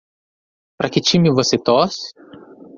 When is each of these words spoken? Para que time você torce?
Para 0.77 0.89
que 0.89 0.99
time 0.99 1.29
você 1.29 1.59
torce? 1.59 2.11